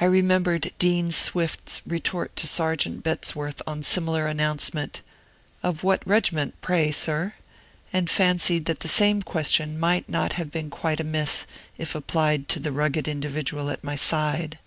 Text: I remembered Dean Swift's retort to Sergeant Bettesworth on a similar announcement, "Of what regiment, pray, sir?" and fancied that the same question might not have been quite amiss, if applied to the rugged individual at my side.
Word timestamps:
I 0.00 0.06
remembered 0.06 0.72
Dean 0.80 1.12
Swift's 1.12 1.80
retort 1.86 2.34
to 2.34 2.48
Sergeant 2.48 3.04
Bettesworth 3.04 3.62
on 3.64 3.78
a 3.78 3.82
similar 3.84 4.26
announcement, 4.26 5.02
"Of 5.62 5.84
what 5.84 6.04
regiment, 6.04 6.60
pray, 6.60 6.90
sir?" 6.90 7.34
and 7.92 8.10
fancied 8.10 8.64
that 8.64 8.80
the 8.80 8.88
same 8.88 9.22
question 9.22 9.78
might 9.78 10.08
not 10.08 10.32
have 10.32 10.50
been 10.50 10.68
quite 10.68 10.98
amiss, 10.98 11.46
if 11.78 11.94
applied 11.94 12.48
to 12.48 12.58
the 12.58 12.72
rugged 12.72 13.06
individual 13.06 13.70
at 13.70 13.84
my 13.84 13.94
side. 13.94 14.58